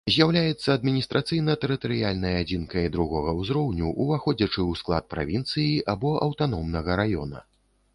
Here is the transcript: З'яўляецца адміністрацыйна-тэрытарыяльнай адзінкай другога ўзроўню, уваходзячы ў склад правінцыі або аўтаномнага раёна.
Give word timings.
З'яўляецца 0.13 0.69
адміністрацыйна-тэрытарыяльнай 0.79 2.39
адзінкай 2.41 2.89
другога 2.97 3.37
ўзроўню, 3.43 3.93
уваходзячы 4.07 4.55
ў 4.55 4.71
склад 4.83 5.03
правінцыі 5.17 5.73
або 5.97 6.19
аўтаномнага 6.31 6.91
раёна. 7.05 7.49